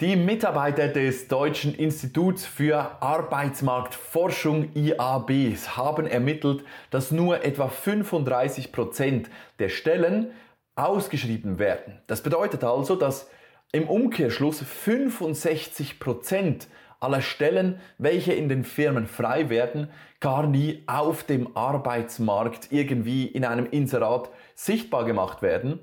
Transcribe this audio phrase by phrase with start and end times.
[0.00, 5.30] Die Mitarbeiter des Deutschen Instituts für Arbeitsmarktforschung IAB
[5.76, 9.28] haben ermittelt, dass nur etwa 35 Prozent
[9.58, 10.30] der Stellen
[10.74, 12.00] ausgeschrieben werden.
[12.06, 13.28] Das bedeutet also, dass
[13.72, 21.24] im Umkehrschluss 65 Prozent aller Stellen, welche in den Firmen frei werden, gar nie auf
[21.24, 25.80] dem Arbeitsmarkt irgendwie in einem Inserat sichtbar gemacht werden.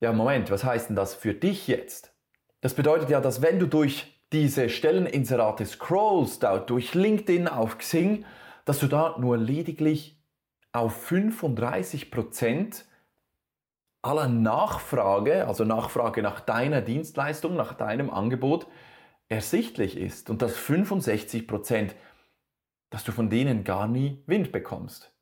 [0.00, 2.07] Ja, Moment, was heißt denn das für dich jetzt?
[2.60, 8.24] Das bedeutet ja, dass wenn du durch diese Stelleninserate scrollst, durch LinkedIn, auf Xing,
[8.64, 10.20] dass du da nur lediglich
[10.72, 12.84] auf 35%
[14.02, 18.66] aller Nachfrage, also Nachfrage nach deiner Dienstleistung, nach deinem Angebot,
[19.28, 20.30] ersichtlich ist.
[20.30, 21.92] Und dass 65%,
[22.90, 25.12] dass du von denen gar nie Wind bekommst.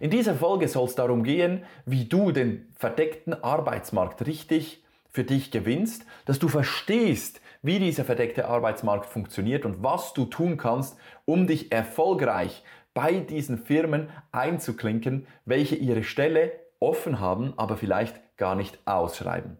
[0.00, 4.85] In dieser Folge soll es darum gehen, wie du den verdeckten Arbeitsmarkt richtig
[5.16, 10.58] für dich gewinnst, dass du verstehst, wie dieser verdeckte Arbeitsmarkt funktioniert und was du tun
[10.58, 18.36] kannst, um dich erfolgreich bei diesen Firmen einzuklinken, welche ihre Stelle offen haben, aber vielleicht
[18.36, 19.56] gar nicht ausschreiben.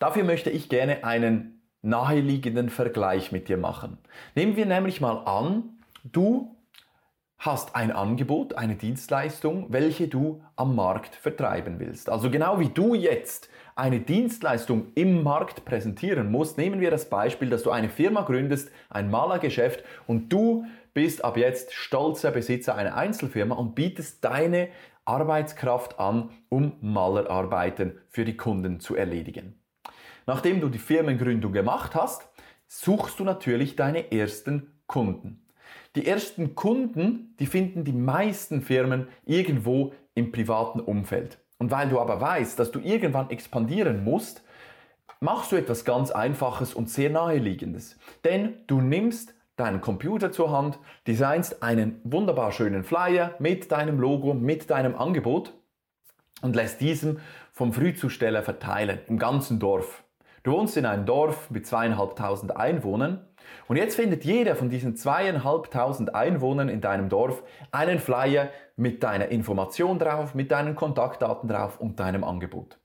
[0.00, 3.96] Dafür möchte ich gerne einen naheliegenden Vergleich mit dir machen.
[4.34, 6.56] Nehmen wir nämlich mal an, du
[7.38, 12.10] hast ein Angebot, eine Dienstleistung, welche du am Markt vertreiben willst.
[12.10, 17.50] Also genau wie du jetzt eine Dienstleistung im Markt präsentieren musst, nehmen wir das Beispiel,
[17.50, 22.96] dass du eine Firma gründest, ein Malergeschäft und du bist ab jetzt stolzer Besitzer einer
[22.96, 24.68] Einzelfirma und bietest deine
[25.04, 29.60] Arbeitskraft an, um Malerarbeiten für die Kunden zu erledigen.
[30.26, 32.26] Nachdem du die Firmengründung gemacht hast,
[32.66, 35.46] suchst du natürlich deine ersten Kunden.
[35.96, 41.38] Die ersten Kunden, die finden die meisten Firmen irgendwo im privaten Umfeld.
[41.58, 44.42] Und weil du aber weißt, dass du irgendwann expandieren musst,
[45.20, 47.98] machst du etwas ganz Einfaches und sehr naheliegendes.
[48.24, 54.34] Denn du nimmst deinen Computer zur Hand, designst einen wunderbar schönen Flyer mit deinem Logo,
[54.34, 55.54] mit deinem Angebot
[56.42, 57.20] und lässt diesen
[57.52, 60.04] vom Frühzusteller verteilen im ganzen Dorf.
[60.42, 63.26] Du wohnst in einem Dorf mit zweieinhalbtausend Einwohnern
[63.68, 67.42] und jetzt findet jeder von diesen zweieinhalbtausend Einwohnern in deinem Dorf
[67.72, 72.78] einen Flyer mit deiner Information drauf, mit deinen Kontaktdaten drauf und deinem Angebot.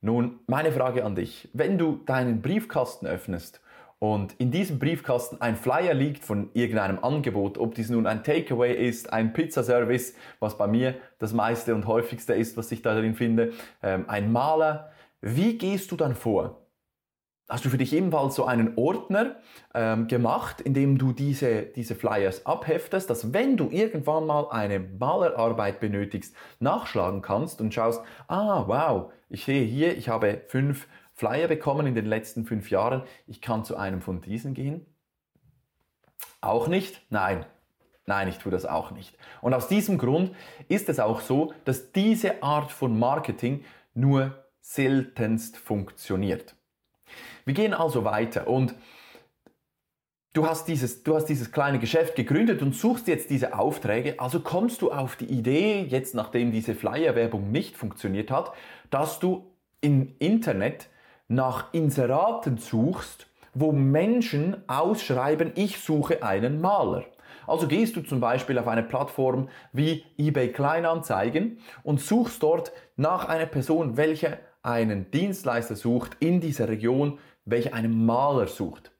[0.00, 1.48] Nun, meine Frage an dich.
[1.52, 3.60] Wenn du deinen Briefkasten öffnest
[3.98, 8.74] und in diesem Briefkasten ein Flyer liegt von irgendeinem Angebot, ob dies nun ein Takeaway
[8.74, 13.14] ist, ein Pizzaservice, was bei mir das meiste und häufigste ist, was ich da drin
[13.14, 16.65] finde, ähm, ein Maler, wie gehst du dann vor?
[17.48, 19.36] Hast du für dich ebenfalls so einen Ordner
[19.74, 24.80] ähm, gemacht, in dem du diese, diese Flyers abheftest, dass wenn du irgendwann mal eine
[24.80, 31.48] Malerarbeit benötigst, nachschlagen kannst und schaust, ah, wow, ich sehe hier, ich habe fünf Flyer
[31.48, 34.84] bekommen in den letzten fünf Jahren, ich kann zu einem von diesen gehen?
[36.40, 37.00] Auch nicht?
[37.10, 37.46] Nein.
[38.08, 39.16] Nein, ich tue das auch nicht.
[39.40, 40.32] Und aus diesem Grund
[40.68, 43.64] ist es auch so, dass diese Art von Marketing
[43.94, 46.55] nur seltenst funktioniert.
[47.44, 48.74] Wir gehen also weiter und
[50.32, 54.20] du hast dieses, du hast dieses kleine Geschäft gegründet und suchst jetzt diese Aufträge.
[54.20, 58.52] Also kommst du auf die Idee, jetzt nachdem diese Flyer-Werbung nicht funktioniert hat,
[58.90, 59.50] dass du
[59.80, 60.88] im Internet
[61.28, 67.04] nach Inseraten suchst, wo Menschen ausschreiben, ich suche einen Maler.
[67.46, 73.28] Also gehst du zum Beispiel auf eine Plattform wie eBay Kleinanzeigen und suchst dort nach
[73.28, 78.92] einer Person, welche einen Dienstleister sucht in dieser Region, welcher einen Maler sucht.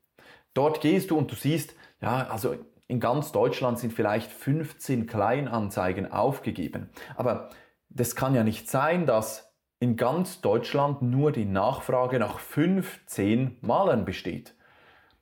[0.54, 2.54] Dort gehst du und du siehst, ja, also
[2.88, 6.90] in ganz Deutschland sind vielleicht 15 Kleinanzeigen aufgegeben.
[7.16, 7.50] Aber
[7.88, 14.04] das kann ja nicht sein, dass in ganz Deutschland nur die Nachfrage nach 15 Malern
[14.04, 14.54] besteht.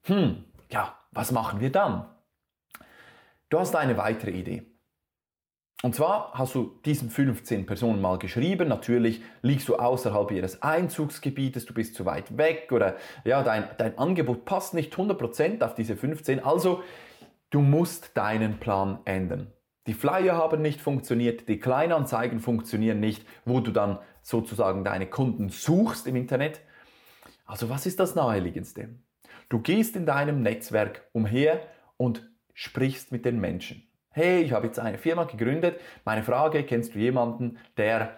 [0.02, 2.06] Hm, ja, was machen wir dann?
[3.48, 4.73] Du hast eine weitere Idee.
[5.84, 8.68] Und zwar hast du diesen 15 Personen mal geschrieben.
[8.68, 12.96] Natürlich liegst du außerhalb ihres Einzugsgebietes, du bist zu weit weg oder
[13.26, 16.42] ja, dein, dein Angebot passt nicht 100% auf diese 15.
[16.42, 16.82] Also,
[17.50, 19.52] du musst deinen Plan ändern.
[19.86, 25.50] Die Flyer haben nicht funktioniert, die Kleinanzeigen funktionieren nicht, wo du dann sozusagen deine Kunden
[25.50, 26.62] suchst im Internet.
[27.44, 28.88] Also was ist das Naheliegendste?
[29.50, 31.60] Du gehst in deinem Netzwerk umher
[31.98, 33.86] und sprichst mit den Menschen.
[34.16, 35.80] Hey, ich habe jetzt eine Firma gegründet.
[36.04, 38.16] Meine Frage, kennst du jemanden, der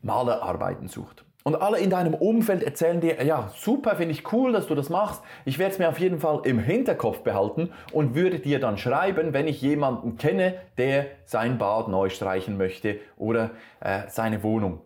[0.00, 1.24] Malerarbeiten sucht?
[1.42, 4.88] Und alle in deinem Umfeld erzählen dir, ja, super, finde ich cool, dass du das
[4.88, 5.20] machst.
[5.44, 9.32] Ich werde es mir auf jeden Fall im Hinterkopf behalten und würde dir dann schreiben,
[9.32, 13.50] wenn ich jemanden kenne, der sein Bad neu streichen möchte oder
[13.80, 14.82] äh, seine Wohnung.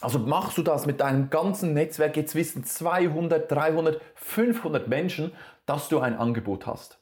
[0.00, 5.32] Also machst du das mit deinem ganzen Netzwerk, jetzt wissen 200, 300, 500 Menschen,
[5.66, 6.97] dass du ein Angebot hast.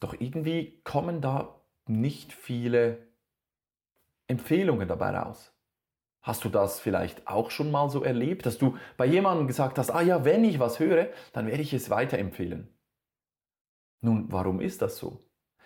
[0.00, 3.06] Doch irgendwie kommen da nicht viele
[4.26, 5.54] Empfehlungen dabei raus.
[6.22, 9.90] Hast du das vielleicht auch schon mal so erlebt, dass du bei jemandem gesagt hast,
[9.90, 12.76] ah ja, wenn ich was höre, dann werde ich es weiterempfehlen.
[14.02, 15.24] Nun, warum ist das so?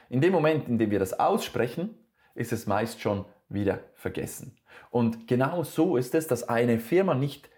[0.08, 1.98] In dem Moment, in dem wir das aussprechen,
[2.34, 4.58] ist es meist schon wieder vergessen.
[4.90, 7.50] Und genau so ist es, dass eine Firma nicht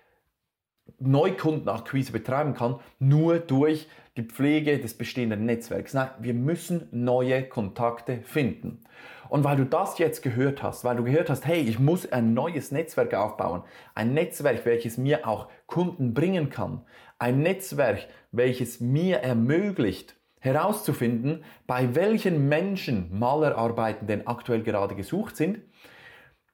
[0.98, 5.92] Neukundenakquise betreiben kann, nur durch die Pflege des bestehenden Netzwerks.
[5.92, 8.82] Nein, wir müssen neue Kontakte finden.
[9.28, 12.32] Und weil du das jetzt gehört hast, weil du gehört hast, hey, ich muss ein
[12.32, 13.62] neues Netzwerk aufbauen,
[13.94, 16.82] ein Netzwerk, welches mir auch Kunden bringen kann,
[17.18, 25.58] ein Netzwerk, welches mir ermöglicht, herauszufinden, bei welchen Menschen Malerarbeiten denn aktuell gerade gesucht sind,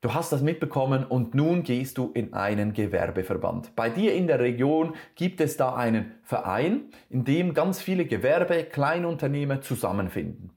[0.02, 3.76] Du hast das mitbekommen und nun gehst du in einen Gewerbeverband.
[3.76, 8.64] Bei dir in der Region gibt es da einen Verein, in dem ganz viele Gewerbe,
[8.64, 10.50] Kleinunternehmer zusammenfinden.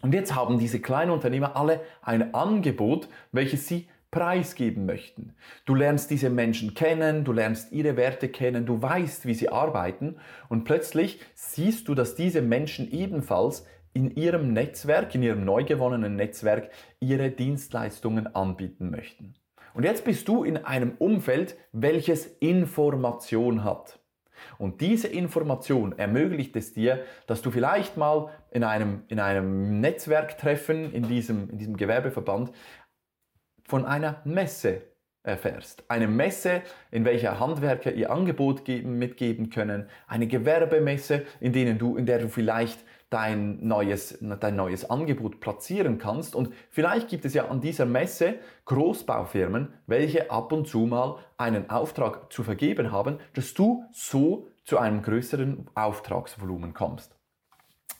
[0.00, 5.34] Und jetzt haben diese Kleinunternehmer alle ein Angebot, welches sie preisgeben möchten.
[5.66, 10.16] Du lernst diese Menschen kennen, du lernst ihre Werte kennen, du weißt, wie sie arbeiten
[10.48, 13.66] und plötzlich siehst du, dass diese Menschen ebenfalls
[13.98, 19.34] in ihrem Netzwerk, in ihrem neu gewonnenen Netzwerk ihre Dienstleistungen anbieten möchten.
[19.74, 23.98] Und jetzt bist du in einem Umfeld, welches Information hat.
[24.56, 30.92] Und diese Information ermöglicht es dir, dass du vielleicht mal in einem, in einem Netzwerktreffen,
[30.92, 32.52] in diesem, in diesem Gewerbeverband,
[33.64, 34.82] von einer Messe
[35.24, 35.82] erfährst.
[35.88, 36.62] Eine Messe,
[36.92, 39.88] in welcher Handwerker ihr Angebot geben, mitgeben können.
[40.06, 42.78] Eine Gewerbemesse, in, denen du, in der du vielleicht
[43.10, 46.34] dein neues, dein neues Angebot platzieren kannst.
[46.34, 48.34] Und vielleicht gibt es ja an dieser Messe
[48.66, 54.78] Großbaufirmen, welche ab und zu mal einen Auftrag zu vergeben haben, dass du so zu
[54.78, 57.17] einem größeren Auftragsvolumen kommst.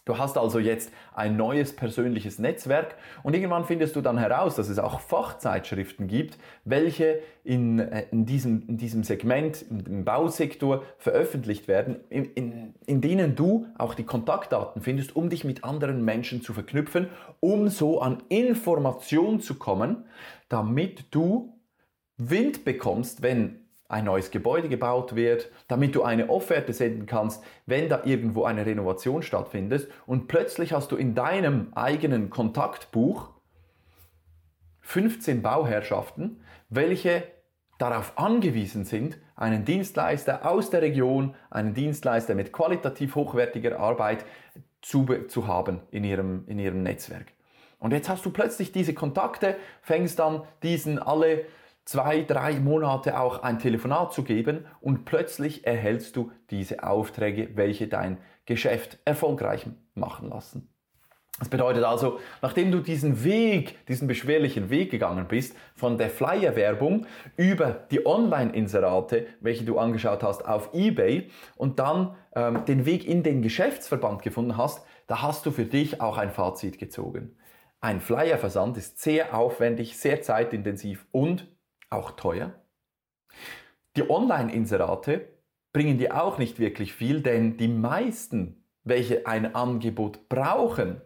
[0.08, 4.70] Du hast also jetzt ein neues persönliches Netzwerk und irgendwann findest du dann heraus, dass
[4.70, 11.68] es auch Fachzeitschriften gibt, welche in, äh, in, diesem, in diesem Segment, im Bausektor veröffentlicht
[11.68, 16.40] werden, in, in, in denen du auch die Kontaktdaten findest, um dich mit anderen Menschen
[16.40, 17.08] zu verknüpfen,
[17.40, 20.06] um so an Information zu kommen,
[20.48, 21.52] damit du
[22.16, 27.88] Wind bekommst, wenn ein neues Gebäude gebaut wird, damit du eine Offerte senden kannst, wenn
[27.88, 33.30] da irgendwo eine Renovation stattfindet und plötzlich hast du in deinem eigenen Kontaktbuch
[34.82, 37.24] 15 Bauherrschaften, welche
[37.78, 44.24] darauf angewiesen sind, einen Dienstleister aus der Region, einen Dienstleister mit qualitativ hochwertiger Arbeit
[44.82, 47.26] zu, zu haben in ihrem, in ihrem Netzwerk.
[47.78, 51.44] Und jetzt hast du plötzlich diese Kontakte, fängst an, diesen alle
[51.88, 57.88] zwei, drei Monate auch ein Telefonat zu geben und plötzlich erhältst du diese Aufträge, welche
[57.88, 60.68] dein Geschäft erfolgreich machen lassen.
[61.38, 67.06] Das bedeutet also, nachdem du diesen Weg, diesen beschwerlichen Weg gegangen bist, von der Flyer-Werbung
[67.38, 73.22] über die Online-Inserate, welche du angeschaut hast auf eBay und dann ähm, den Weg in
[73.22, 77.34] den Geschäftsverband gefunden hast, da hast du für dich auch ein Fazit gezogen.
[77.80, 81.48] Ein Flyer-Versand ist sehr aufwendig, sehr zeitintensiv und
[81.90, 82.52] auch teuer.
[83.96, 85.28] Die Online-Inserate
[85.72, 91.00] bringen dir auch nicht wirklich viel, denn die meisten, welche ein Angebot brauchen,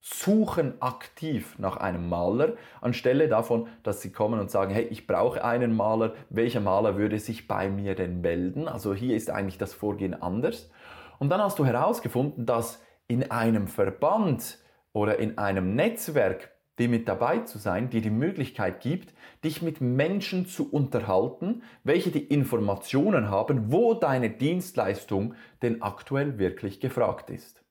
[0.00, 5.42] suchen aktiv nach einem Maler, anstelle davon, dass sie kommen und sagen, hey, ich brauche
[5.42, 8.68] einen Maler, welcher Maler würde sich bei mir denn melden?
[8.68, 10.70] Also hier ist eigentlich das Vorgehen anders.
[11.18, 14.58] Und dann hast du herausgefunden, dass in einem Verband
[14.92, 19.14] oder in einem Netzwerk die mit dabei zu sein, die die Möglichkeit gibt,
[19.44, 26.80] dich mit Menschen zu unterhalten, welche die Informationen haben, wo deine Dienstleistung denn aktuell wirklich
[26.80, 27.64] gefragt ist.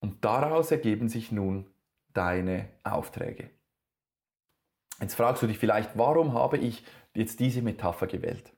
[0.00, 1.70] Und daraus ergeben sich nun
[2.12, 3.50] deine Aufträge.
[5.00, 6.84] Jetzt fragst du dich vielleicht, warum habe ich
[7.14, 8.52] jetzt diese Metapher gewählt?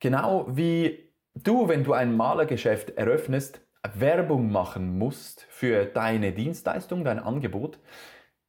[0.00, 3.60] Genau wie du, wenn du ein Malergeschäft eröffnest,
[3.94, 7.78] Werbung machen musst für deine Dienstleistung, dein Angebot,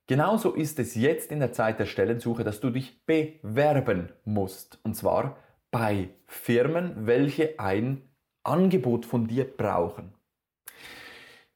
[0.08, 4.80] genauso ist es jetzt in der Zeit der Stellensuche, dass du dich bewerben musst.
[4.84, 5.38] Und zwar
[5.72, 8.10] bei Firmen, welche ein
[8.44, 10.14] Angebot von dir brauchen.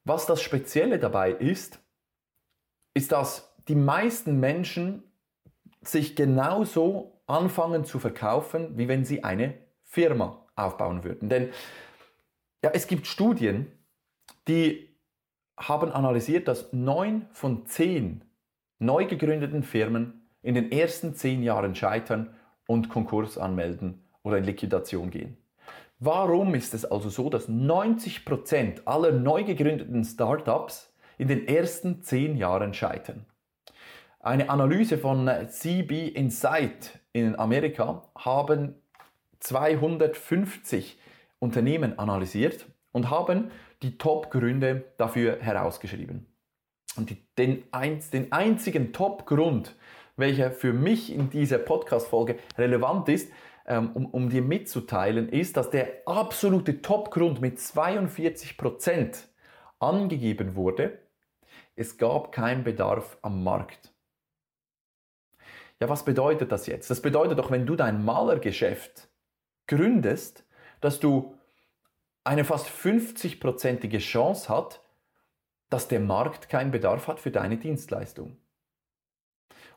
[0.04, 1.80] Was das Spezielle dabei ist,
[2.94, 5.04] ist, dass die meisten Menschen
[5.80, 11.28] sich genauso anfangen zu verkaufen, wie wenn sie eine Firma aufbauen würden.
[11.28, 11.50] Denn
[12.62, 13.70] ja, es gibt Studien,
[14.48, 14.88] die
[15.56, 18.24] haben analysiert, dass neun von zehn
[18.78, 22.34] neu gegründeten Firmen in den ersten zehn Jahren scheitern
[22.66, 25.36] und Konkurs anmelden oder in Liquidation gehen.
[25.98, 32.36] Warum ist es also so, dass 90% aller neu gegründeten Startups in den ersten zehn
[32.36, 33.24] Jahren scheitern?
[34.18, 38.74] Eine Analyse von CB Insight in Amerika haben
[39.38, 40.98] 250
[41.42, 43.50] Unternehmen analysiert und haben
[43.82, 46.26] die Top-Gründe dafür herausgeschrieben.
[46.96, 47.64] Und die, den,
[48.12, 49.74] den einzigen Top-Grund,
[50.16, 53.32] welcher für mich in dieser Podcast-Folge relevant ist,
[53.66, 59.24] ähm, um, um dir mitzuteilen, ist, dass der absolute Top-Grund mit 42%
[59.80, 60.98] angegeben wurde,
[61.74, 63.92] es gab keinen Bedarf am Markt.
[65.80, 66.88] Ja, was bedeutet das jetzt?
[66.90, 69.08] Das bedeutet doch, wenn du dein Malergeschäft
[69.66, 70.44] gründest,
[70.82, 71.34] dass du
[72.24, 74.82] eine fast 50-prozentige Chance hat,
[75.70, 78.36] dass der Markt keinen Bedarf hat für deine Dienstleistung.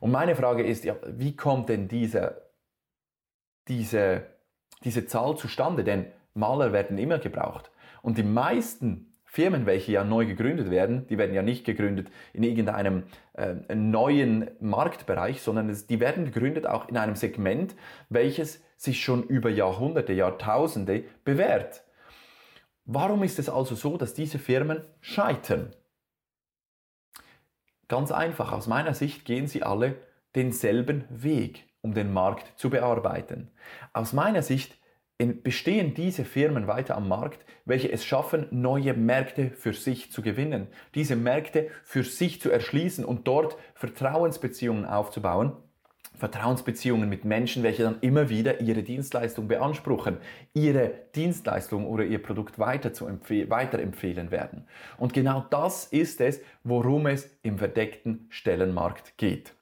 [0.02, 2.50] Und meine Frage ist, ja, wie kommt denn diese,
[3.70, 4.26] diese,
[4.84, 5.84] diese Zahl zustande?
[5.84, 7.72] Denn Maler werden immer gebraucht.
[8.02, 12.44] Und die meisten Firmen, welche ja neu gegründet werden, die werden ja nicht gegründet in
[12.44, 17.76] irgendeinem äh, neuen Marktbereich, sondern es, die werden gegründet auch in einem Segment,
[18.10, 21.84] welches sich schon über Jahrhunderte, Jahrtausende bewährt.
[22.86, 25.76] Warum ist es also so, dass diese Firmen scheitern?
[27.88, 29.96] Ganz einfach, aus meiner Sicht gehen sie alle
[30.36, 33.52] denselben Weg, um den Markt zu bearbeiten.
[33.94, 34.78] Aus meiner Sicht
[35.18, 40.68] bestehen diese Firmen weiter am Markt, welche es schaffen, neue Märkte für sich zu gewinnen,
[40.94, 45.54] diese Märkte für sich zu erschließen und dort Vertrauensbeziehungen aufzubauen,
[46.18, 50.18] Vertrauensbeziehungen mit Menschen, welche dann immer wieder ihre Dienstleistung beanspruchen,
[50.54, 54.68] ihre Dienstleistung oder ihr Produkt weiter zu weiterempfehlen werden.
[54.98, 59.54] Und genau das ist es, worum es im verdeckten Stellenmarkt geht.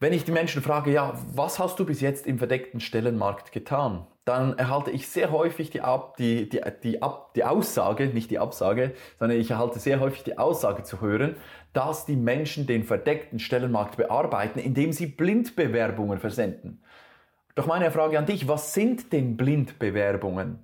[0.00, 4.06] Wenn ich die Menschen frage, ja, was hast du bis jetzt im verdeckten Stellenmarkt getan?
[4.24, 8.38] Dann erhalte ich sehr häufig die, Ab, die, die, die, Ab, die Aussage, nicht die
[8.38, 11.36] Absage, sondern ich erhalte sehr häufig die Aussage zu hören,
[11.72, 16.82] dass die Menschen den verdeckten Stellenmarkt bearbeiten, indem sie Blindbewerbungen versenden.
[17.54, 20.60] Doch meine Frage an dich, was sind denn Blindbewerbungen?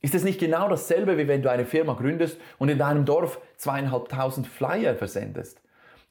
[0.00, 3.40] Ist es nicht genau dasselbe, wie wenn du eine Firma gründest und in deinem Dorf
[3.56, 5.61] zweieinhalbtausend Flyer versendest?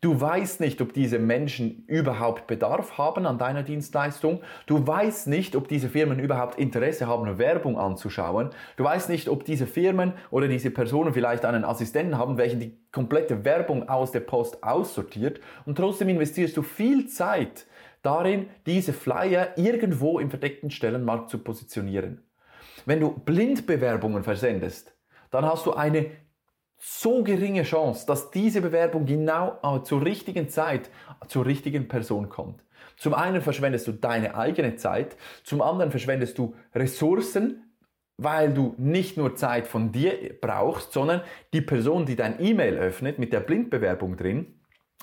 [0.02, 4.42] Du weißt nicht, ob diese Menschen überhaupt Bedarf haben an deiner Dienstleistung.
[4.66, 8.50] Du weißt nicht, ob diese Firmen überhaupt Interesse haben, Werbung anzuschauen.
[8.78, 12.80] Du weißt nicht, ob diese Firmen oder diese Personen vielleicht einen Assistenten haben, welchen die
[12.92, 15.40] komplette Werbung aus der Post aussortiert.
[15.68, 17.68] Und trotzdem investierst du viel Zeit
[18.02, 22.24] darin, diese Flyer irgendwo im verdeckten Stellenmarkt zu positionieren.
[22.88, 24.96] Wenn du Blindbewerbungen versendest,
[25.30, 26.08] dann hast du eine
[26.84, 30.90] so geringe Chance, dass diese Bewerbung genau äh, zur richtigen Zeit
[31.28, 32.64] zur richtigen Person kommt.
[32.98, 37.72] Zum einen verschwendest du deine eigene Zeit, zum anderen verschwendest du Ressourcen,
[38.18, 41.22] weil du nicht nur Zeit von dir brauchst, sondern
[41.54, 44.61] die Person, die dein E-Mail öffnet mit der Blindbewerbung drin,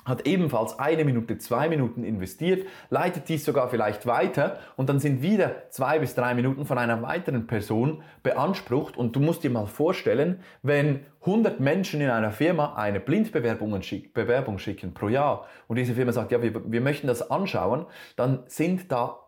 [0.09, 5.21] hat ebenfalls eine Minute, zwei Minuten investiert, leitet dies sogar vielleicht weiter und dann sind
[5.21, 9.67] wieder zwei bis drei Minuten von einer weiteren Person beansprucht und du musst dir mal
[9.67, 15.77] vorstellen, wenn 100 Menschen in einer Firma eine Blindbewerbung schick, Bewerbung schicken pro Jahr und
[15.77, 17.85] diese Firma sagt, ja, wir, wir möchten das anschauen,
[18.15, 19.19] dann sind da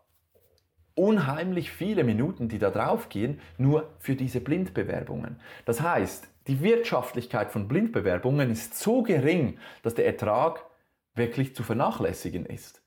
[0.96, 5.38] unheimlich viele Minuten, die da draufgehen, nur für diese Blindbewerbungen.
[5.66, 10.66] Das heißt, die Wirtschaftlichkeit von Blindbewerbungen ist so gering, dass der Ertrag
[11.15, 12.82] wirklich zu vernachlässigen ist.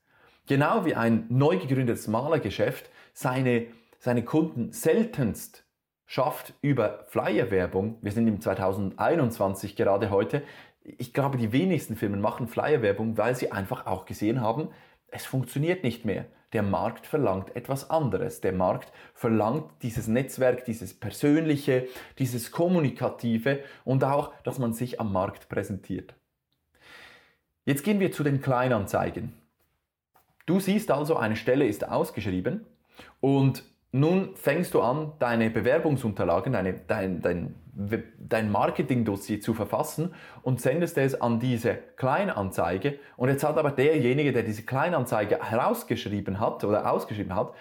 [0.47, 3.67] Genau wie ein neu gegründetes Malergeschäft seine,
[3.99, 5.65] seine Kunden seltenst
[6.05, 7.97] schafft über Flyerwerbung.
[8.01, 10.43] Wir sind im 2021 gerade heute.
[10.83, 14.69] Ich glaube, die wenigsten Firmen machen Flyerwerbung, weil sie einfach auch gesehen haben,
[15.07, 16.25] es funktioniert nicht mehr.
[16.53, 18.41] Der Markt verlangt etwas anderes.
[18.41, 21.87] Der Markt verlangt dieses Netzwerk, dieses Persönliche,
[22.19, 26.15] dieses Kommunikative und auch, dass man sich am Markt präsentiert.
[27.65, 29.33] Jetzt gehen wir zu den Kleinanzeigen.
[30.45, 32.65] Du siehst also, eine Stelle ist ausgeschrieben
[33.19, 37.55] und nun fängst du an, deine Bewerbungsunterlagen, deine, dein, dein,
[38.19, 42.99] dein Marketingdossier zu verfassen und sendest es an diese Kleinanzeige.
[43.17, 47.53] Und jetzt hat aber derjenige, der diese Kleinanzeige herausgeschrieben hat oder ausgeschrieben hat,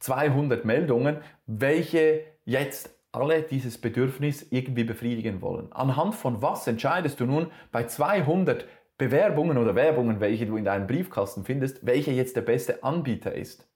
[0.00, 5.72] 200 Meldungen, welche jetzt alle dieses Bedürfnis irgendwie befriedigen wollen.
[5.72, 8.64] Anhand von was entscheidest du nun bei 200
[9.00, 13.66] Bewerbungen oder Werbungen, welche du in deinem Briefkasten findest, welcher jetzt der beste Anbieter ist?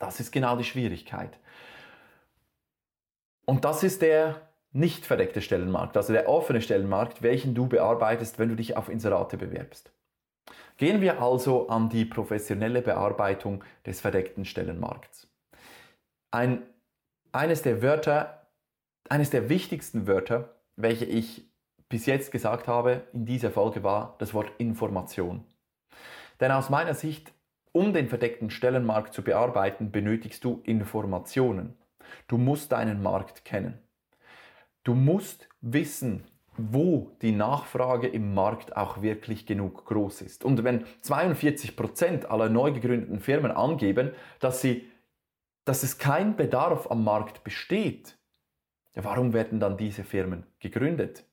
[0.00, 1.38] Das ist genau die Schwierigkeit.
[3.44, 4.40] Und das ist der
[4.72, 9.36] nicht verdeckte Stellenmarkt, also der offene Stellenmarkt, welchen du bearbeitest, wenn du dich auf Inserate
[9.36, 9.92] bewerbst.
[10.76, 15.28] Gehen wir also an die professionelle Bearbeitung des verdeckten Stellenmarkts.
[16.32, 16.64] Ein,
[17.30, 18.48] eines der Wörter,
[19.08, 21.53] eines der wichtigsten Wörter, welche ich
[21.88, 25.44] bis jetzt gesagt habe in dieser Folge war das Wort Information.
[26.40, 27.32] Denn aus meiner Sicht,
[27.72, 31.76] um den verdeckten Stellenmarkt zu bearbeiten, benötigst du Informationen.
[32.28, 33.78] Du musst deinen Markt kennen.
[34.82, 36.24] Du musst wissen,
[36.56, 40.44] wo die Nachfrage im Markt auch wirklich genug groß ist.
[40.44, 44.88] Und wenn 42 Prozent aller neu gegründeten Firmen angeben, dass, sie,
[45.64, 48.16] dass es kein Bedarf am Markt besteht,
[48.94, 51.24] warum werden dann diese Firmen gegründet?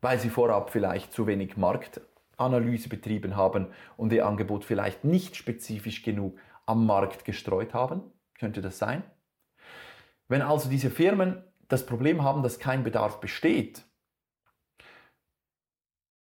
[0.00, 6.02] Weil sie vorab vielleicht zu wenig Marktanalyse betrieben haben und ihr Angebot vielleicht nicht spezifisch
[6.02, 8.02] genug am Markt gestreut haben?
[8.38, 9.02] Könnte das sein?
[10.28, 13.84] Wenn also diese Firmen das Problem haben, dass kein Bedarf besteht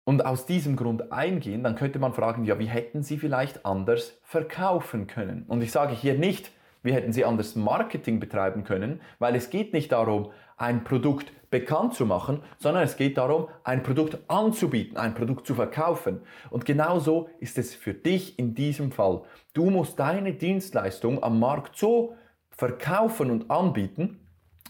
[0.06, 4.20] und aus diesem Grund eingehen, dann könnte man fragen, ja, wie hätten sie vielleicht anders
[4.24, 5.44] verkaufen können?
[5.48, 9.74] Und ich sage hier nicht, wie hätten sie anders Marketing betreiben können, weil es geht
[9.74, 15.14] nicht darum, ein Produkt bekannt zu machen, sondern es geht darum, ein Produkt anzubieten, ein
[15.14, 16.22] Produkt zu verkaufen.
[16.50, 19.22] Und genauso ist es für dich in diesem Fall.
[19.54, 22.16] Du musst deine Dienstleistung am Markt so
[22.50, 24.20] verkaufen und anbieten,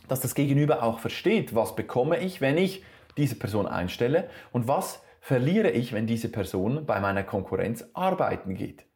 [0.07, 2.83] dass das Gegenüber auch versteht, was bekomme ich, wenn ich
[3.17, 8.86] diese Person einstelle und was verliere ich, wenn diese Person bei meiner Konkurrenz arbeiten geht.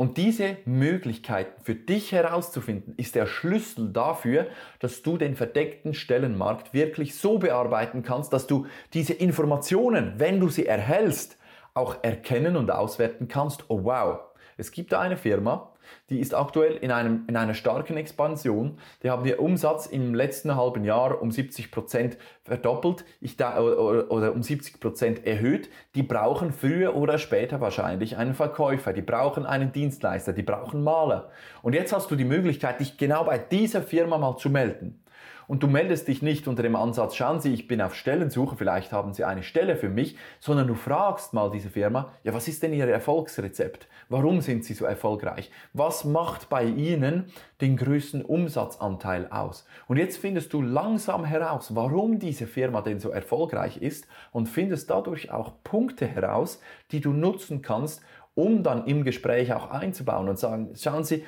[0.00, 4.46] Und diese Möglichkeiten für dich herauszufinden, ist der Schlüssel dafür,
[4.78, 8.64] dass du den verdeckten Stellenmarkt wirklich so bearbeiten kannst, dass du
[8.94, 11.36] diese Informationen, wenn du sie erhältst,
[11.74, 13.64] auch erkennen und auswerten kannst.
[13.68, 14.20] Oh wow,
[14.60, 15.72] es gibt da eine Firma,
[16.08, 18.78] die ist aktuell in, einem, in einer starken Expansion.
[19.02, 24.10] Die haben ihr Umsatz im letzten halben Jahr um 70 Prozent verdoppelt ich da, oder,
[24.10, 25.68] oder um 70 Prozent erhöht.
[25.94, 28.92] Die brauchen früher oder später wahrscheinlich einen Verkäufer.
[28.92, 30.32] Die brauchen einen Dienstleister.
[30.32, 31.30] Die brauchen Maler.
[31.62, 35.02] Und jetzt hast du die Möglichkeit, dich genau bei dieser Firma mal zu melden
[35.50, 38.92] und du meldest dich nicht unter dem Ansatz, schauen Sie, ich bin auf Stellensuche, vielleicht
[38.92, 42.62] haben Sie eine Stelle für mich, sondern du fragst mal diese Firma, ja, was ist
[42.62, 43.88] denn Ihr Erfolgsrezept?
[44.08, 45.50] Warum sind Sie so erfolgreich?
[45.72, 49.66] Was macht bei Ihnen den größten Umsatzanteil aus?
[49.88, 54.88] Und jetzt findest du langsam heraus, warum diese Firma denn so erfolgreich ist und findest
[54.88, 56.60] dadurch auch Punkte heraus,
[56.92, 58.02] die du nutzen kannst,
[58.36, 61.24] um dann im Gespräch auch einzubauen und sagen, schauen Sie,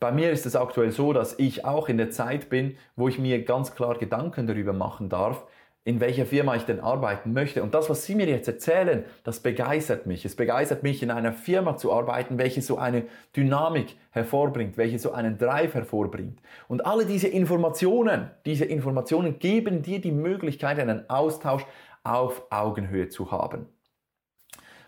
[0.00, 3.18] bei mir ist es aktuell so, dass ich auch in der Zeit bin, wo ich
[3.18, 5.46] mir ganz klar Gedanken darüber machen darf,
[5.84, 7.62] in welcher Firma ich denn arbeiten möchte.
[7.62, 10.24] Und das, was Sie mir jetzt erzählen, das begeistert mich.
[10.24, 13.04] Es begeistert mich, in einer Firma zu arbeiten, welche so eine
[13.36, 16.40] Dynamik hervorbringt, welche so einen Drive hervorbringt.
[16.68, 21.66] Und alle diese Informationen, diese Informationen geben dir die Möglichkeit, einen Austausch
[22.04, 23.66] auf Augenhöhe zu haben.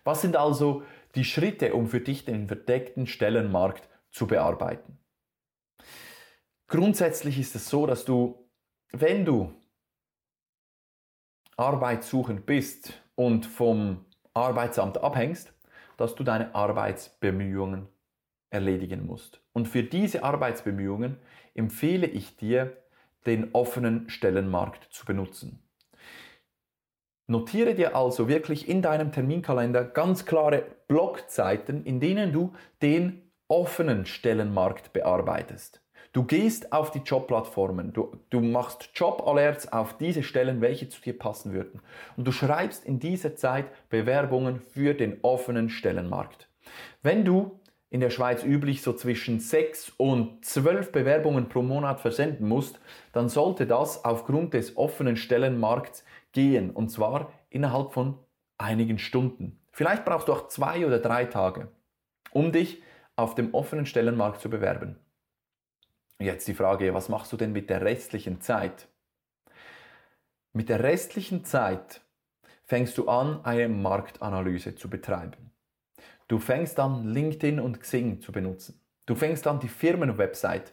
[0.04, 0.82] Was sind also
[1.14, 5.01] die Schritte, um für dich den verdeckten Stellenmarkt zu bearbeiten?
[6.72, 8.48] Grundsätzlich ist es so, dass du,
[8.92, 9.52] wenn du
[11.58, 15.52] arbeitssuchend bist und vom Arbeitsamt abhängst,
[15.98, 17.88] dass du deine Arbeitsbemühungen
[18.48, 19.42] erledigen musst.
[19.52, 21.18] Und für diese Arbeitsbemühungen
[21.52, 22.82] empfehle ich dir,
[23.26, 25.62] den offenen Stellenmarkt zu benutzen.
[27.26, 34.06] Notiere dir also wirklich in deinem Terminkalender ganz klare Blockzeiten, in denen du den offenen
[34.06, 35.81] Stellenmarkt bearbeitest.
[36.12, 41.18] Du gehst auf die Jobplattformen, du, du machst Job-Alerts auf diese Stellen, welche zu dir
[41.18, 41.80] passen würden.
[42.18, 46.50] Und du schreibst in dieser Zeit Bewerbungen für den offenen Stellenmarkt.
[47.02, 52.46] Wenn du in der Schweiz üblich so zwischen 6 und 12 Bewerbungen pro Monat versenden
[52.46, 52.78] musst,
[53.12, 56.70] dann sollte das aufgrund des offenen Stellenmarkts gehen.
[56.70, 58.18] Und zwar innerhalb von
[58.58, 59.60] einigen Stunden.
[59.70, 61.68] Vielleicht brauchst du auch zwei oder drei Tage,
[62.32, 62.82] um dich
[63.16, 64.98] auf dem offenen Stellenmarkt zu bewerben.
[66.22, 68.86] Jetzt die Frage, was machst du denn mit der restlichen Zeit?
[70.52, 72.00] Mit der restlichen Zeit
[72.62, 75.50] fängst du an, eine Marktanalyse zu betreiben.
[76.28, 78.80] Du fängst an, LinkedIn und Xing zu benutzen.
[79.04, 80.70] Du fängst an, die Firmenwebsite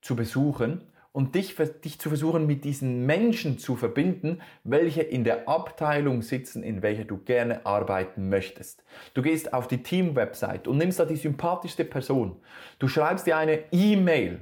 [0.00, 0.82] zu besuchen
[1.12, 1.54] und dich,
[1.84, 7.04] dich zu versuchen, mit diesen Menschen zu verbinden, welche in der Abteilung sitzen, in welcher
[7.04, 8.82] du gerne arbeiten möchtest.
[9.12, 12.40] Du gehst auf die Team-Website und nimmst da die sympathischste Person.
[12.78, 14.40] Du schreibst dir eine E-Mail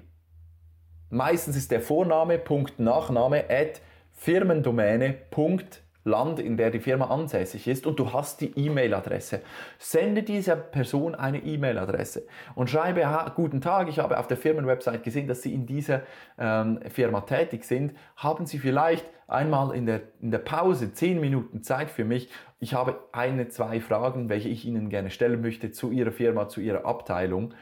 [1.11, 3.81] Meistens ist der Vorname, Punkt, Nachname, at
[4.13, 9.41] firmendomäne.de Land, in der die Firma ansässig ist und du hast die E-Mail-Adresse.
[9.79, 15.27] Sende dieser Person eine E-Mail-Adresse und schreibe, guten Tag, ich habe auf der Firmenwebsite gesehen,
[15.27, 16.03] dass Sie in dieser
[16.39, 17.95] ähm, Firma tätig sind.
[18.17, 22.29] Haben Sie vielleicht einmal in der, in der Pause zehn Minuten Zeit für mich?
[22.61, 26.61] Ich habe eine, zwei Fragen, welche ich Ihnen gerne stellen möchte zu Ihrer Firma, zu
[26.61, 27.55] Ihrer Abteilung.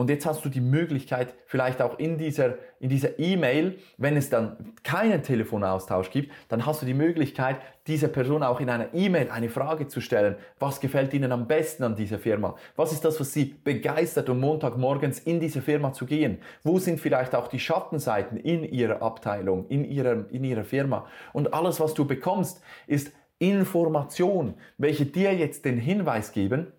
[0.00, 4.30] Und jetzt hast du die Möglichkeit, vielleicht auch in dieser in dieser E-Mail, wenn es
[4.30, 9.30] dann keinen Telefonaustausch gibt, dann hast du die Möglichkeit, dieser Person auch in einer E-Mail
[9.30, 10.36] eine Frage zu stellen.
[10.58, 12.56] Was gefällt Ihnen am besten an dieser Firma?
[12.76, 16.38] Was ist das, was Sie begeistert, um Montagmorgens in diese Firma zu gehen?
[16.64, 21.04] Wo sind vielleicht auch die Schattenseiten in Ihrer Abteilung, in Ihrer, in Ihrer Firma?
[21.34, 26.72] Und alles, was du bekommst, ist Information, welche dir jetzt den Hinweis geben,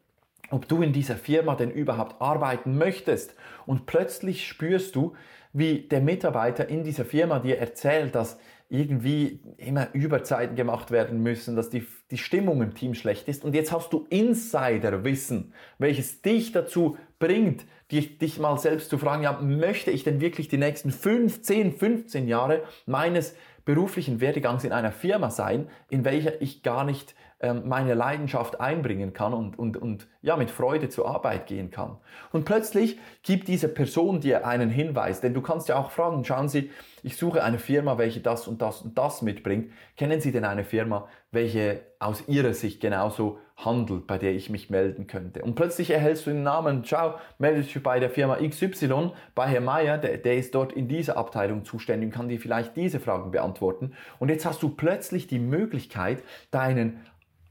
[0.52, 3.36] ob du in dieser Firma denn überhaupt arbeiten möchtest.
[3.66, 5.14] Und plötzlich spürst du,
[5.54, 11.58] wie der Mitarbeiter in dieser Firma dir erzählt, dass irgendwie immer Überzeiten gemacht werden müssen,
[11.58, 13.44] dass die, die Stimmung im Team schlecht ist.
[13.44, 19.24] Und jetzt hast du Insiderwissen, welches dich dazu bringt, dich, dich mal selbst zu fragen,
[19.24, 23.36] ja, möchte ich denn wirklich die nächsten 15, 15 Jahre meines
[23.66, 29.34] beruflichen Werdegangs in einer Firma sein, in welcher ich gar nicht meine Leidenschaft einbringen kann
[29.34, 31.98] und, und, und ja, mit Freude zur Arbeit gehen kann.
[32.32, 36.50] Und plötzlich gibt diese Person dir einen Hinweis, denn du kannst ja auch fragen, schauen
[36.50, 36.70] Sie,
[37.04, 39.72] ich suche eine Firma, welche das und das und das mitbringt.
[39.98, 44.70] Kennen Sie denn eine Firma, welche aus Ihrer Sicht genauso handelt, bei der ich mich
[44.70, 45.42] melden könnte?
[45.42, 49.62] Und plötzlich erhältst du den Namen, schau, melde dich bei der Firma XY, bei Herr
[49.62, 53.32] Meier, der, der ist dort in dieser Abteilung zuständig und kann dir vielleicht diese Fragen
[53.32, 53.94] beantworten.
[54.20, 57.00] Und jetzt hast du plötzlich die Möglichkeit, deinen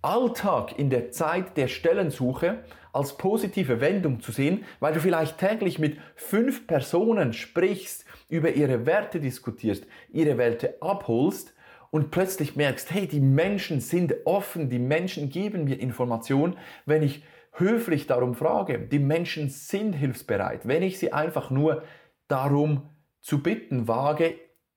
[0.03, 5.79] Alltag in der Zeit der Stellensuche als positive Wendung zu sehen, weil du vielleicht täglich
[5.79, 11.55] mit fünf Personen sprichst, über ihre Werte diskutierst, ihre Werte abholst
[11.91, 17.25] und plötzlich merkst, hey, die Menschen sind offen, die Menschen geben mir Informationen, wenn ich
[17.53, 18.79] höflich darum frage.
[18.79, 21.83] Die Menschen sind hilfsbereit, wenn ich sie einfach nur
[22.29, 22.89] darum
[23.21, 24.35] zu bitten wage,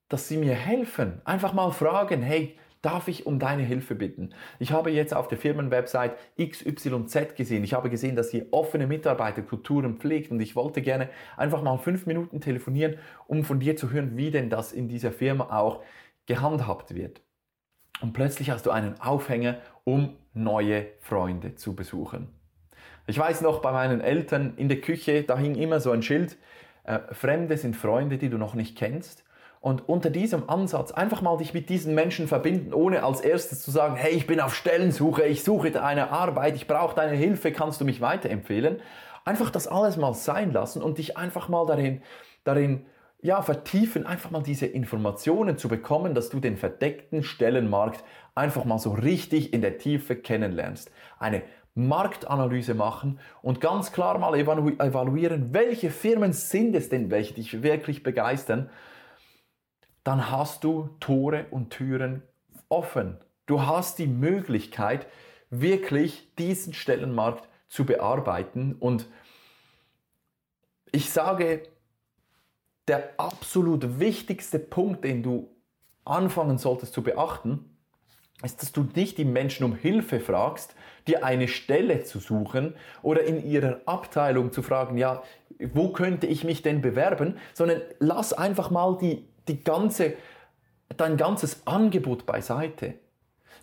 [0.10, 1.22] dass sie mir helfen.
[1.24, 4.36] Einfach mal fragen, hey, darf ich um deine Hilfe bitten?
[4.60, 7.64] Ich habe jetzt auf der Firmenwebsite XYZ gesehen.
[7.64, 12.06] Ich habe gesehen, dass ihr offene Mitarbeiterkulturen pflegt und ich wollte gerne einfach mal fünf
[12.06, 15.82] Minuten telefonieren, um von dir zu hören, wie denn das in dieser Firma auch
[16.28, 17.22] gehandhabt wird.
[18.02, 22.28] Und plötzlich hast du einen Aufhänger, um neue Freunde zu besuchen.
[23.08, 26.38] Ich weiß noch, bei meinen Eltern in der Küche, da hing immer so ein Schild,
[26.84, 29.24] äh, Fremde sind Freunde, die du noch nicht kennst.
[29.64, 33.72] Und unter diesem Ansatz einfach mal dich mit diesen Menschen verbinden, ohne als erstes zu
[33.72, 37.80] sagen, hey, ich bin auf Stellensuche, ich suche eine Arbeit, ich brauche deine Hilfe, kannst
[37.80, 38.82] du mich weiterempfehlen?
[39.24, 42.02] Einfach das alles mal sein lassen und dich einfach mal darin,
[42.44, 42.86] darin
[43.22, 48.04] ja, vertiefen, einfach mal diese Informationen zu bekommen, dass du den verdeckten Stellenmarkt
[48.36, 50.92] einfach mal so richtig in der Tiefe kennenlernst.
[51.20, 51.42] Eine
[51.74, 58.04] Marktanalyse machen und ganz klar mal evaluieren, welche Firmen sind es denn, welche dich wirklich
[58.04, 58.70] begeistern
[60.04, 62.24] dann hast du Tore und Türen
[62.70, 63.18] offen.
[63.46, 65.08] Du hast die Möglichkeit,
[65.50, 68.76] wirklich diesen Stellenmarkt zu bearbeiten.
[68.80, 69.08] Und
[70.92, 71.64] ich sage,
[72.88, 75.50] der absolut wichtigste Punkt, den du
[76.06, 77.78] anfangen solltest zu beachten,
[78.44, 80.76] ist, dass du nicht die Menschen um Hilfe fragst,
[81.08, 85.24] dir eine Stelle zu suchen oder in ihrer Abteilung zu fragen, ja,
[85.60, 90.14] wo könnte ich mich denn bewerben, sondern lass einfach mal die die ganze,
[90.96, 92.96] dein ganzes Angebot beiseite.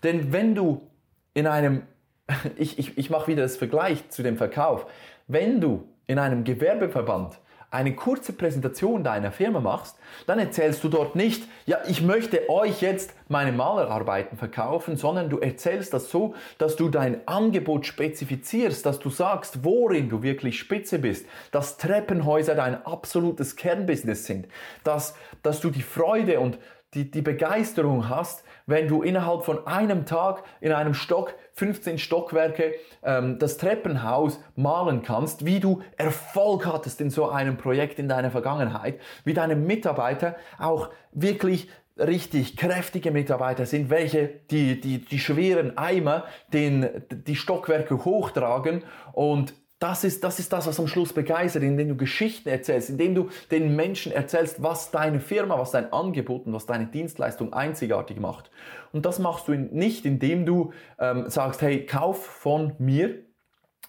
[0.03, 0.89] Denn wenn du
[1.35, 1.83] in einem,
[2.57, 4.87] ich, ich, ich mache wieder das Vergleich zu dem Verkauf,
[5.27, 7.39] wenn du in einem Gewerbeverband
[7.71, 12.81] eine kurze Präsentation deiner Firma machst, dann erzählst du dort nicht, ja, ich möchte euch
[12.83, 18.99] jetzt meine Malerarbeiten verkaufen, sondern du erzählst das so, dass du dein Angebot spezifizierst, dass
[18.99, 24.49] du sagst, worin du wirklich spitze bist, dass Treppenhäuser dein absolutes Kernbusiness sind,
[24.83, 26.59] dass, dass du die Freude und
[26.95, 32.75] die, die Begeisterung hast, wenn du innerhalb von einem Tag in einem Stock 15 Stockwerke
[33.03, 38.31] ähm, das Treppenhaus malen kannst, wie du Erfolg hattest in so einem Projekt in deiner
[38.31, 41.69] Vergangenheit, wie deine Mitarbeiter auch wirklich
[41.99, 49.53] richtig kräftige Mitarbeiter sind, welche die, die, die schweren Eimer den, die Stockwerke hochtragen und
[49.81, 53.31] das ist, das ist das, was am Schluss begeistert, indem du Geschichten erzählst, indem du
[53.51, 58.51] den Menschen erzählst, was deine Firma, was dein Angebot und was deine Dienstleistung einzigartig macht.
[58.93, 63.21] Und das machst du nicht, indem du ähm, sagst, hey, kauf von mir,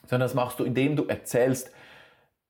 [0.08, 1.71] sondern das machst du, indem du erzählst,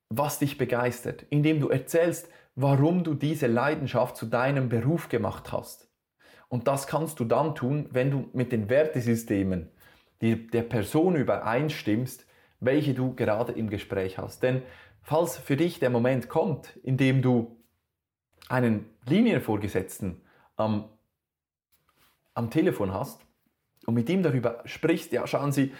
[0.10, 5.90] was dich begeistert, indem du erzählst, warum du diese Leidenschaft zu deinem Beruf gemacht hast.
[6.48, 9.72] Und das kannst du dann tun, wenn du mit den Wertesystemen
[10.22, 12.28] der Person übereinstimmst,
[12.62, 14.44] welche du gerade im Gespräch hast.
[14.44, 14.62] Denn
[15.02, 17.58] falls für dich der Moment kommt, in dem du
[18.48, 20.22] einen Linienvorgesetzten
[20.56, 20.86] am,
[22.34, 23.20] am Telefon hast
[23.86, 25.74] und mit ihm darüber sprichst, ja, schauen Sie,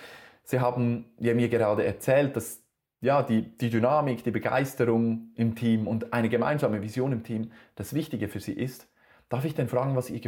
[0.44, 2.64] Sie haben ja mir gerade erzählt, dass
[3.00, 7.94] ja, die, die Dynamik, die Begeisterung im Team und eine gemeinsame Vision im Team das
[7.94, 8.88] Wichtige für Sie ist.
[9.30, 10.22] Darf ich denn fragen, was Ihr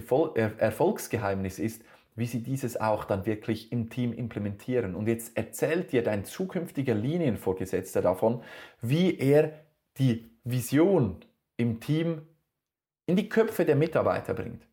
[0.57, 1.83] Erfolgsgeheimnis ist,
[2.15, 4.95] wie Sie dieses auch dann wirklich im Team implementieren?
[4.95, 8.43] Und jetzt erzählt dir dein zukünftiger Linienvorgesetzter davon,
[8.81, 9.53] wie er
[9.97, 11.17] die Vision
[11.57, 12.23] im Team
[13.05, 14.67] in die Köpfe der Mitarbeiter bringt.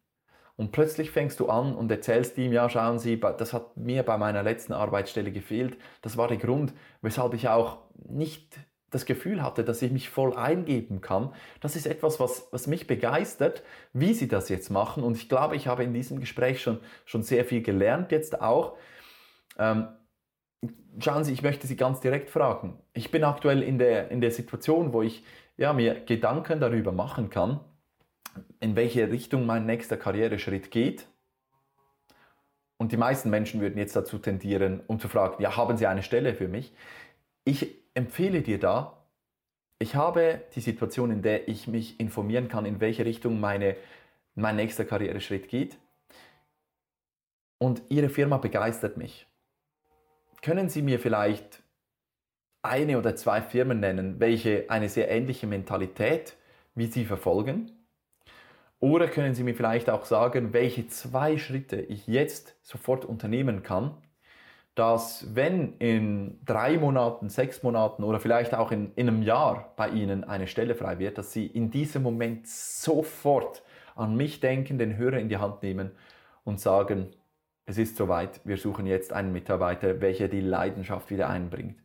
[0.57, 4.19] Und plötzlich fängst du an und erzählst ihm, ja, schauen Sie, das hat mir bei
[4.19, 5.79] meiner letzten Arbeitsstelle gefehlt.
[6.03, 8.59] Das war der Grund, weshalb ich auch nicht
[8.91, 11.33] das Gefühl hatte, dass ich mich voll eingeben kann.
[11.61, 15.03] Das ist etwas, was, was mich begeistert, wie Sie das jetzt machen.
[15.03, 18.77] Und ich glaube, ich habe in diesem Gespräch schon, schon sehr viel gelernt jetzt auch.
[19.59, 19.89] Ähm,
[20.99, 22.79] schauen Sie, ich möchte Sie ganz direkt fragen.
[22.93, 25.25] Ich bin aktuell in der, in der Situation, wo ich
[25.57, 27.61] ja, mir Gedanken darüber machen kann,
[28.61, 31.07] in welche Richtung mein nächster Karriereschritt geht.
[32.77, 36.03] Und die meisten Menschen würden jetzt dazu tendieren, um zu fragen, ja, haben Sie eine
[36.03, 36.73] Stelle für mich?
[37.45, 39.01] Ich empfehle dir da,
[39.79, 43.77] ich habe die Situation, in der ich mich informieren kann, in welche Richtung meine,
[44.35, 45.79] mein nächster Karriereschritt geht.
[47.59, 49.27] Und Ihre Firma begeistert mich.
[50.43, 51.63] Können Sie mir vielleicht
[52.63, 56.37] eine oder zwei Firmen nennen, welche eine sehr ähnliche Mentalität
[56.75, 57.71] wie Sie verfolgen?
[58.81, 63.97] Oder können Sie mir vielleicht auch sagen, welche zwei Schritte ich jetzt sofort unternehmen kann,
[64.75, 69.89] dass wenn in drei Monaten, sechs Monaten oder vielleicht auch in, in einem Jahr bei
[69.89, 73.63] Ihnen eine Stelle frei wird, dass Sie in diesem Moment sofort
[73.97, 75.91] an mich denken, den Hörer in die Hand nehmen
[76.45, 77.11] und sagen,
[77.67, 81.77] es ist soweit, wir suchen jetzt einen Mitarbeiter, welcher die Leidenschaft wieder einbringt.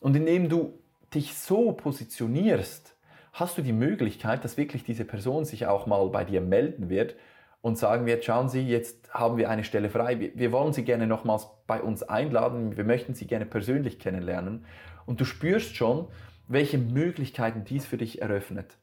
[0.00, 0.78] Und indem du
[1.14, 2.96] dich so positionierst,
[3.32, 7.16] hast du die Möglichkeit, dass wirklich diese Person sich auch mal bei dir melden wird
[7.60, 11.06] und sagen wird, schauen Sie, jetzt haben wir eine Stelle frei, wir wollen Sie gerne
[11.06, 14.64] nochmals bei uns einladen, wir möchten Sie gerne persönlich kennenlernen.
[15.06, 16.08] Und du spürst schon,
[16.48, 18.76] welche Möglichkeiten dies für dich eröffnet.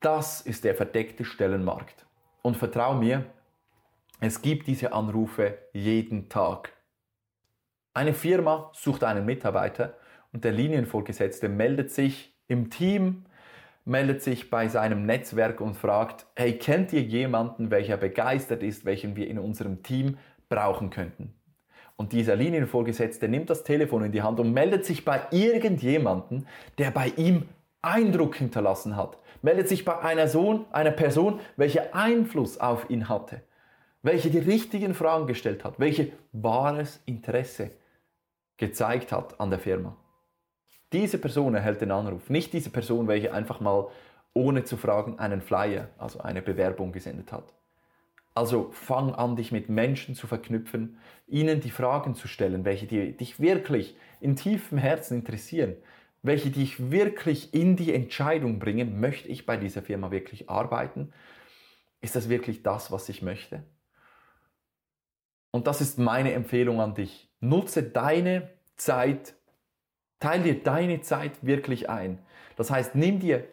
[0.00, 2.06] Das ist der verdeckte Stellenmarkt.
[2.42, 3.24] Und vertrau mir,
[4.20, 6.74] es gibt diese Anrufe jeden Tag.
[7.94, 9.96] Eine Firma sucht einen Mitarbeiter
[10.34, 13.24] und der Linienvorgesetzte meldet sich im Team
[13.88, 19.16] meldet sich bei seinem Netzwerk und fragt, hey, kennt ihr jemanden, welcher begeistert ist, welchen
[19.16, 20.18] wir in unserem Team
[20.50, 21.37] brauchen könnten?
[21.98, 26.46] Und dieser Linienvorgesetzte nimmt das Telefon in die Hand und meldet sich bei irgendjemanden,
[26.78, 27.48] der bei ihm
[27.82, 29.18] Eindruck hinterlassen hat.
[29.42, 33.42] Meldet sich bei einer Sohn, einer Person, welche Einfluss auf ihn hatte,
[34.02, 37.72] welche die richtigen Fragen gestellt hat, welche wahres Interesse
[38.58, 39.96] gezeigt hat an der Firma.
[40.92, 43.88] Diese Person erhält den Anruf, nicht diese Person, welche einfach mal
[44.34, 47.52] ohne zu fragen einen Flyer, also eine Bewerbung gesendet hat.
[48.38, 50.96] Also fang an, dich mit Menschen zu verknüpfen,
[51.26, 55.74] ihnen die Fragen zu stellen, welche dich wirklich in tiefem Herzen interessieren,
[56.22, 61.12] welche dich wirklich in die Entscheidung bringen, möchte ich bei dieser Firma wirklich arbeiten?
[62.00, 63.64] Ist das wirklich das, was ich möchte?
[65.50, 67.28] Und das ist meine Empfehlung an dich.
[67.40, 69.34] Nutze deine Zeit
[70.20, 72.18] Teil dir deine Zeit wirklich ein.
[72.54, 73.48] Das heißt, nimm dir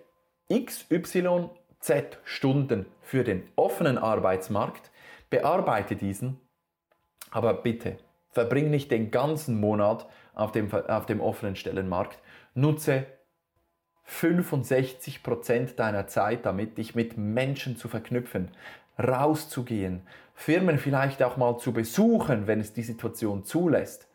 [1.79, 4.91] XYZ Stunden für den offenen Arbeitsmarkt,
[5.29, 6.39] bearbeite diesen,
[7.31, 7.97] aber bitte
[8.31, 12.19] verbring nicht den ganzen Monat auf dem, auf dem offenen Stellenmarkt.
[12.53, 13.05] Nutze
[14.07, 18.51] 65% deiner Zeit damit, dich mit Menschen zu verknüpfen,
[18.99, 20.01] rauszugehen,
[20.35, 24.07] Firmen vielleicht auch mal zu besuchen, wenn es die Situation zulässt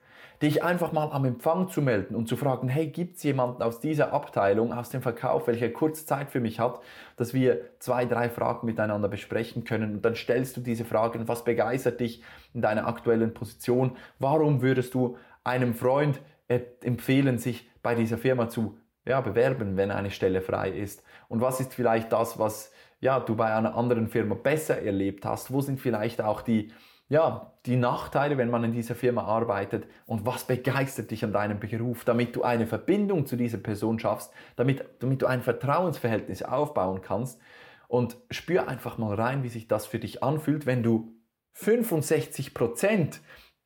[0.42, 3.81] dich einfach mal am Empfang zu melden und zu fragen, hey, gibt es jemanden aus
[3.81, 6.81] dieser Abteilung, aus dem Verkauf, welcher kurz Zeit für mich hat,
[7.16, 9.94] dass wir zwei, drei Fragen miteinander besprechen können?
[9.96, 12.22] Und dann stellst du diese Fragen, was begeistert dich
[12.55, 18.79] in deiner aktuellen Position, warum würdest du einem Freund empfehlen, sich bei dieser Firma zu
[19.05, 21.03] ja, bewerben, wenn eine Stelle frei ist?
[21.29, 25.53] Und was ist vielleicht das, was ja, du bei einer anderen Firma besser erlebt hast,
[25.53, 26.72] wo sind vielleicht auch die
[27.11, 31.59] ja, die Nachteile, wenn man in dieser Firma arbeitet und was begeistert dich an deinem
[31.59, 37.03] Beruf, damit du eine Verbindung zu dieser Person schaffst, damit, damit du ein Vertrauensverhältnis aufbauen
[37.03, 37.40] kannst.
[37.88, 41.12] Und spür einfach mal rein, wie sich das für dich anfühlt, wenn du
[41.55, 43.20] 65 Prozent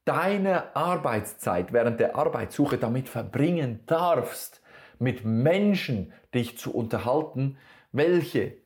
[0.06, 4.62] deiner Arbeitszeit während der Arbeitssuche damit verbringen darfst,
[4.98, 7.58] mit Menschen dich zu unterhalten,
[7.92, 8.56] welche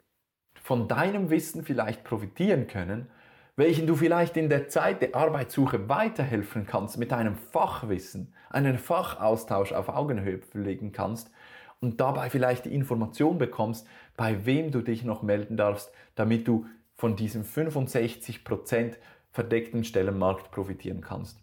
[0.63, 3.11] von deinem Wissen vielleicht profitieren können,
[3.59, 9.73] welchen du vielleicht in der Zeit der Arbeitssuche weiterhelfen kannst mit deinem Fachwissen, einen Fachaustausch
[9.73, 11.33] auf Augenhöhe pflegen kannst
[11.81, 13.85] und dabei vielleicht die Information bekommst,
[14.17, 18.95] bei wem du dich noch melden darfst, damit du von diesem 65%
[19.33, 21.41] verdeckten Stellenmarkt profitieren kannst.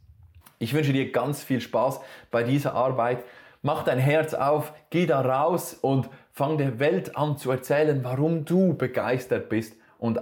[0.57, 1.99] Ich wünsche dir ganz viel Spaß
[2.31, 3.25] bei dieser Arbeit.
[3.61, 8.45] Mach dein Herz auf, geh da raus und fang der Welt an zu erzählen, warum
[8.45, 10.21] du begeistert bist und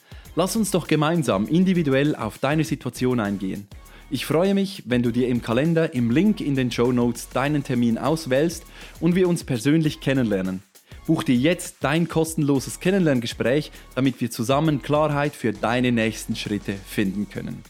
[0.35, 3.67] Lass uns doch gemeinsam individuell auf deine Situation eingehen.
[4.09, 7.63] Ich freue mich, wenn du dir im Kalender im Link in den Show Notes deinen
[7.63, 8.63] Termin auswählst
[9.01, 10.63] und wir uns persönlich kennenlernen.
[11.05, 17.27] Buch dir jetzt dein kostenloses Kennenlerngespräch, damit wir zusammen Klarheit für deine nächsten Schritte finden
[17.29, 17.63] können.